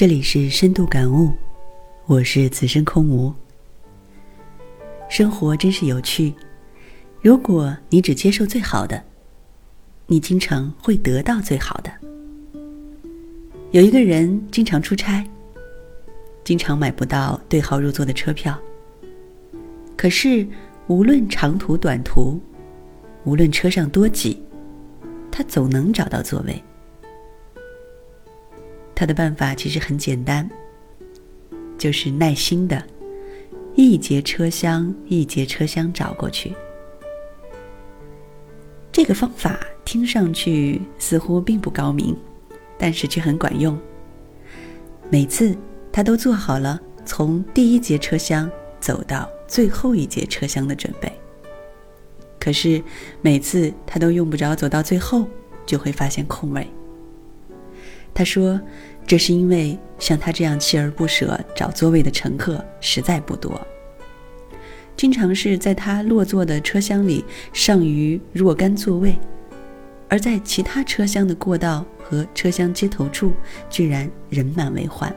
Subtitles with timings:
[0.00, 1.30] 这里是深度感悟，
[2.06, 3.30] 我是此生空无。
[5.10, 6.32] 生活真是有趣，
[7.20, 9.04] 如果你只接受最好的，
[10.06, 11.92] 你经常会得到最好的。
[13.72, 15.22] 有一个人经常出差，
[16.44, 18.58] 经常买不到对号入座的车票，
[19.98, 20.48] 可是
[20.86, 22.40] 无论长途短途，
[23.24, 24.42] 无论车上多挤，
[25.30, 26.64] 他总能找到座位。
[29.00, 30.46] 他的办法其实很简单，
[31.78, 32.84] 就是耐心的，
[33.74, 36.52] 一节车厢一节车厢找过去。
[38.92, 42.14] 这个方法听上去似乎并不高明，
[42.76, 43.74] 但是却很管用。
[45.08, 45.56] 每次
[45.90, 51.10] 他都做好了从第一节车厢走到最后一节车厢的准备。
[52.38, 52.84] 可是
[53.22, 55.26] 每次他都用不着走到最后，
[55.64, 56.70] 就会发现空位。
[58.12, 58.60] 他说
[59.06, 63.58] ：“这是因为像他这样锲而不舍找座位的乘客实在不多，
[64.96, 69.16] 经常是在他落座的车厢里剩余若干座位，
[70.08, 73.32] 而在其他车厢的过道和车厢接头处
[73.70, 75.14] 居然人满为患。”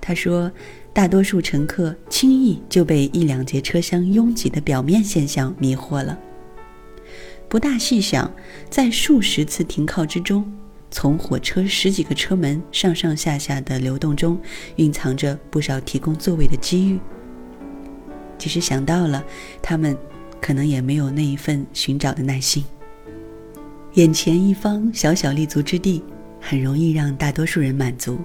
[0.00, 0.50] 他说
[0.92, 6.18] ：“大多数乘客轻易就被一两节车厢拥挤的表面现象迷惑了。”
[7.48, 8.30] 不大细想，
[8.68, 10.52] 在数十次停靠之中，
[10.90, 14.38] 从火车十几个车门上上下下的流动中，
[14.76, 16.98] 蕴藏着不少提供座位的机遇。
[18.36, 19.24] 即使想到了，
[19.62, 19.96] 他们
[20.40, 22.64] 可能也没有那一份寻找的耐心。
[23.94, 26.02] 眼前一方小小立足之地，
[26.40, 28.18] 很容易让大多数人满足。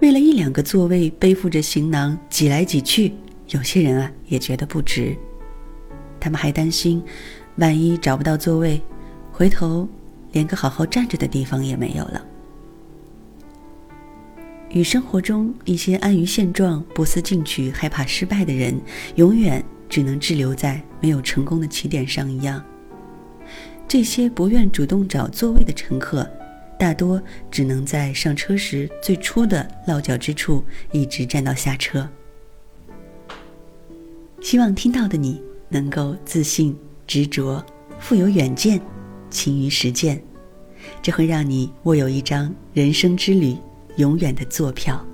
[0.00, 3.14] 为了一两个座位，背负着行囊挤来挤去，
[3.50, 5.16] 有些人啊也觉得不值。
[6.18, 7.02] 他们还担心。
[7.56, 8.80] 万一找不到座位，
[9.32, 9.88] 回头
[10.32, 12.24] 连个好好站着的地方也没有了。
[14.70, 18.78] 与生活中一些安于现状、不思进取、害怕失败的人，
[19.14, 22.62] 永远只能滞留在没有成功的起点上一样，
[23.88, 26.28] 这些不愿主动找座位的乘客，
[26.78, 30.62] 大多只能在上车时最初的落脚之处
[30.92, 32.06] 一直站到下车。
[34.42, 35.40] 希望听到的你
[35.70, 36.76] 能够自信。
[37.06, 37.64] 执着，
[37.98, 38.80] 富有远见，
[39.30, 40.22] 勤于实践，
[41.00, 43.56] 这会让你握有一张人生之旅
[43.96, 45.04] 永远的坐票。